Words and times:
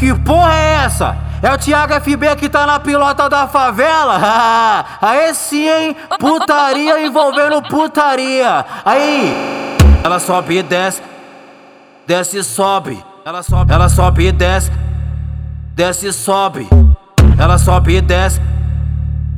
Que 0.00 0.14
porra 0.14 0.54
é 0.54 0.72
essa? 0.86 1.14
É 1.42 1.52
o 1.52 1.58
Thiago 1.58 1.92
FB 2.00 2.34
que 2.36 2.48
tá 2.48 2.66
na 2.66 2.80
pilota 2.80 3.28
da 3.28 3.46
favela? 3.46 4.16
Aí 4.98 5.34
sim, 5.34 5.68
hein? 5.68 5.96
Putaria 6.18 7.04
envolvendo 7.04 7.60
putaria. 7.60 8.64
Aí, 8.82 9.76
ela 10.02 10.18
sobe 10.18 10.56
e 10.56 10.62
desce, 10.62 11.02
desce 12.06 12.38
e 12.38 12.42
sobe. 12.42 13.04
Ela 13.26 13.42
sobe, 13.42 13.72
ela 13.74 13.90
sobe 13.90 14.28
e 14.28 14.32
desce, 14.32 14.72
desce 15.74 16.06
e 16.06 16.12
sobe. 16.14 16.66
Ela 17.38 17.58
sobe 17.58 17.96
e 17.96 18.00
desce, 18.00 18.40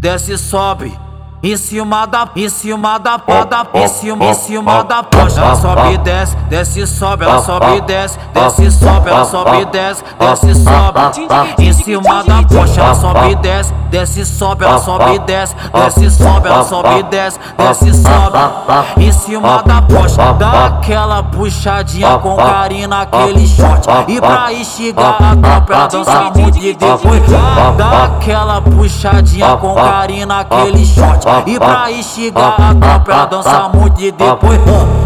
desce 0.00 0.32
e 0.32 0.38
sobe. 0.38 0.98
Em 1.42 1.56
cima 1.56 2.06
da, 2.06 2.26
em 2.34 2.48
cima 2.48 2.98
da 2.98 3.18
pada, 3.18 3.66
em 3.74 3.86
cima, 3.88 4.24
em 4.24 4.34
cima 4.34 4.82
da 4.82 5.02
poxa. 5.02 5.40
Ela 5.40 5.54
sobe 5.54 5.92
e 5.92 5.98
desce, 5.98 6.36
desce 6.48 6.80
e 6.80 6.86
sobe. 6.86 7.24
Ela 7.24 7.42
sobe 7.42 7.76
e 7.76 7.80
desce, 7.82 8.18
desce 8.32 8.64
e 8.64 8.70
sobe. 8.70 9.10
Ela 9.10 9.24
sobe 9.24 9.60
e 9.60 9.64
desce, 9.66 10.04
desce 10.18 10.50
e 10.50 10.54
sobe. 10.54 11.62
Em 11.62 11.72
cima 11.72 12.24
da 12.24 12.42
poxa, 12.42 12.80
ela 12.80 12.94
sobe 12.94 13.30
e 13.30 13.34
desce, 13.36 13.72
desce 13.90 14.20
e 14.20 14.26
sobe. 14.26 14.64
Ela 14.64 14.78
sobe 14.78 15.14
e 15.14 15.18
desce, 15.20 15.54
desce 15.72 16.04
e 16.06 16.10
sobe. 16.10 16.48
Ela 16.48 16.64
sobe 16.64 16.98
e 16.98 17.02
desce, 17.04 17.38
desce 17.58 17.88
e 17.90 17.94
sobe. 17.94 18.38
Em 18.96 19.12
cima 19.12 19.62
da 19.62 19.82
poxa, 19.82 20.32
dá 20.32 20.66
aquela 20.66 21.22
puxadinha 21.22 22.18
com 22.18 22.36
carinho 22.36 22.88
naquele 22.88 23.46
short. 23.46 23.86
E 24.08 24.20
pra 24.20 24.52
instigar 24.52 25.22
a 25.22 25.36
tropa, 25.36 25.72
ela 25.72 25.86
dança 25.86 26.32
muito 26.34 26.58
e 26.58 26.74
depois 26.74 27.22
dá 27.76 28.04
aquela 28.04 28.62
puxadinha 28.62 29.56
com 29.58 29.74
carinho 29.74 30.26
naquele 30.26 30.84
E 31.46 31.58
pra 31.58 31.90
instigar 31.90 32.56
a 32.58 33.12
ela 33.12 33.26
dança 33.26 33.68
muito 33.68 34.00
e 34.00 34.12
depois. 34.12 34.60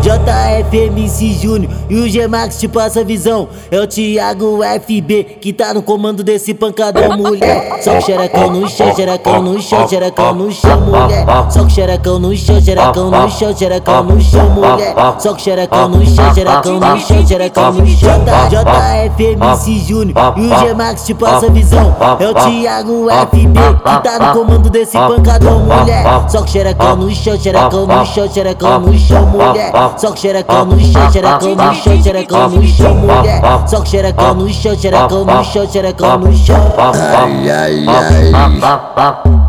JFMC 0.00 1.32
Júnior 1.42 1.72
e 1.90 1.96
o 1.96 2.08
G-Max 2.08 2.58
te 2.60 2.68
passa 2.68 3.02
visão. 3.04 3.48
É 3.70 3.80
o 3.80 3.86
Thiago 3.86 4.60
FB 4.62 5.38
que 5.40 5.52
tá 5.52 5.74
no 5.74 5.82
comando 5.82 6.22
desse 6.22 6.54
pancadão, 6.54 7.16
mulher. 7.18 7.82
Só 7.82 7.94
que 7.96 8.02
xerecão 8.02 8.50
no 8.50 8.68
chão, 8.68 8.94
xerecão 8.94 9.42
no 9.42 9.60
chão, 9.60 9.88
xerecão 9.88 10.34
no 10.34 10.52
chão, 10.52 10.80
mulher. 10.80 11.26
Só 11.50 11.64
que 11.64 11.72
xerecão 11.72 12.18
no 12.18 12.36
chão, 12.36 12.60
xerecão 12.62 13.10
no 13.10 13.30
chão, 13.30 13.56
xerecão 13.56 14.02
no 14.04 14.20
chão, 14.20 14.50
mulher. 14.50 14.94
Só 15.18 15.34
que 15.34 15.42
xerecão 15.42 15.88
no 15.88 16.06
chão, 16.06 16.34
xerecão 16.34 16.80
no 16.80 17.00
chão, 17.00 17.26
xerecão 17.26 17.72
no 17.72 17.86
chão. 17.86 18.24
JFMC 18.48 19.05
Júnior 19.86 20.34
e 20.36 20.46
o 20.46 20.58
G-Max 20.58 21.04
te 21.04 21.14
passa 21.14 21.46
a 21.46 21.50
visão. 21.50 21.96
É 22.18 22.28
o 22.28 22.34
Thiago 22.34 23.06
FB 23.08 23.58
que 23.84 24.02
tá 24.02 24.18
no 24.18 24.32
comando 24.40 24.70
desse 24.70 24.98
pancadão, 24.98 25.60
mulher. 25.60 26.04
Só 26.28 26.42
que 26.42 26.50
xerecão 26.50 26.96
no 26.96 27.10
chão, 27.14 27.38
xerecão 27.38 27.86
no 27.86 28.06
chão, 28.06 28.28
xerecão 28.28 28.80
no 28.80 28.98
chão, 28.98 29.26
mulher. 29.26 29.72
Só 29.96 30.12
que 30.12 30.20
xerecão 30.20 30.64
no 30.64 30.80
chão, 30.80 31.12
xerecão 31.12 31.54
no 31.54 31.74
chão, 31.74 32.02
xerecão 32.02 32.48
no 32.50 32.66
chão, 32.66 32.94
mulher. 32.94 33.40
Só 33.66 33.80
que 33.80 33.88
xerecão 33.88 34.34
no 34.34 34.48
chão, 34.50 34.76
xerecão 34.76 35.24
no 35.24 35.44
chão, 35.44 35.66
xerecão 35.68 36.18
no 36.18 36.32
chão. 36.36 36.72
Ai, 36.78 37.50
ai, 37.50 37.84
ai. 37.86 39.45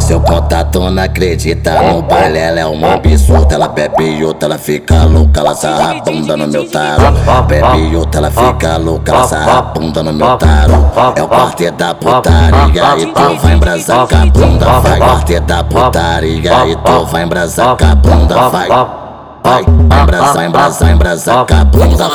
Seu 0.00 0.20
contato 0.20 0.80
não 0.88 1.02
acredita 1.02 1.82
no 1.82 2.02
baile, 2.02 2.38
ela 2.38 2.60
é 2.60 2.66
uma 2.66 2.94
absurda. 2.94 3.54
Ela 3.54 3.68
bebe 3.68 4.24
outra, 4.24 4.48
ela 4.48 4.58
fica 4.58 5.04
louca, 5.04 5.40
ela 5.40 5.54
sarra 5.54 6.00
bunda 6.02 6.36
no 6.36 6.46
meu 6.48 6.70
taro. 6.70 7.02
Bebe 7.46 7.96
outra, 7.96 8.20
ela 8.20 8.30
fica 8.30 8.76
louca, 8.76 9.12
ela 9.12 9.24
sarra 9.24 9.62
bunda 9.62 10.02
no 10.02 10.12
meu 10.12 10.36
taro. 10.36 10.72
É 11.14 11.22
o 11.22 11.28
quarteto 11.28 11.76
da 11.76 11.94
putaria 11.94 12.98
e 12.98 13.06
tu 13.06 13.36
vai 13.42 13.54
embrasar 13.54 14.06
com 14.06 14.16
a 14.16 14.26
bunda, 14.26 14.80
vai. 14.80 14.98
Quarteto 14.98 15.46
da 15.46 15.64
putaria 15.64 16.66
e 16.66 16.76
tu 16.76 17.06
vai 17.06 17.22
embrasar 17.24 17.76
com 17.76 17.84
a 17.84 17.94
bunda, 17.94 18.48
vai 18.48 19.07
vai, 19.42 19.62
embrasa, 19.62 20.44
embrasa, 20.44 20.90
embrasa, 20.90 21.44
cabunda. 21.44 22.10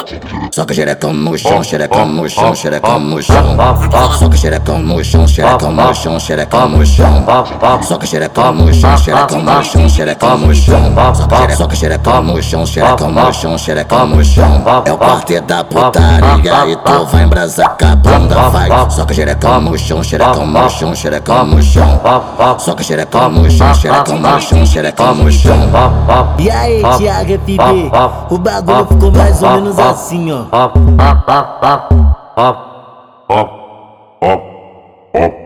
Soca 0.52 0.74
xerecão 0.74 1.14
no 1.14 1.38
chão, 1.38 1.64
xerecão 1.64 2.06
no 2.06 2.30
chão, 2.30 2.56
xerecão 2.56 3.00
no 3.00 3.22
chão. 3.22 3.58
Soca 4.20 4.38
xerecão 4.38 4.80
no 4.80 5.04
chão, 5.04 5.28
xerecão 5.28 5.72
no 5.72 5.94
chão, 5.96 6.20
xerecão 6.20 6.70
no 6.70 6.86
chão. 6.86 7.26
Soca 7.84 8.06
xerecão 8.06 8.54
no 8.54 8.74
chão, 8.74 8.98
xerecão 8.98 9.42
no 9.42 9.64
chão, 9.64 9.90
xerecão 9.90 10.38
no 10.38 10.56
chão. 10.56 10.94
Soca 11.58 11.76
xerecão 11.76 12.24
no 12.24 12.42
chão, 12.44 12.66
xerecão 12.66 13.12
no 13.12 13.34
chão, 13.34 13.58
xerecão 13.58 14.08
no 14.08 14.24
chão. 14.24 14.64
É 14.86 14.92
o 14.92 14.98
quarteto 14.98 15.48
da 15.48 15.64
putaria 15.64 16.68
e 16.68 16.76
tu 16.76 17.06
vai 17.06 17.24
embrasar 17.24 17.76
cabunda, 17.78 18.50
vai. 18.50 18.70
Soca 18.90 19.14
xerecão 19.14 19.62
no 19.62 19.78
chão, 19.78 20.04
xerecão 20.04 20.46
no 20.46 20.70
chão, 20.70 20.96
xerecão 20.96 21.46
no 21.46 21.62
chão. 21.62 22.02
Soca 22.60 22.84
xerecão 22.84 23.30
no 23.30 23.50
chão, 23.50 23.74
xerecão 23.74 24.20
no 24.20 24.40
chão, 24.42 24.66
xerecão 24.66 25.16
no 25.16 25.32
chão. 25.32 25.70
E 26.38 26.50
aí, 26.50 26.82
Thiago? 26.98 27.13
O 28.30 28.38
bagulho 28.38 28.86
ficou 28.88 29.12
mais 29.12 29.44
ou 29.44 29.50
menos 29.52 29.80
assim, 29.80 30.32
ó. 30.32 30.46
Hum. 35.16 35.43